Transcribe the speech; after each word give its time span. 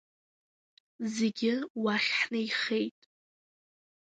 Зегьы 1.15 1.53
уахь 1.81 2.09
ҳнеихеит. 2.17 2.99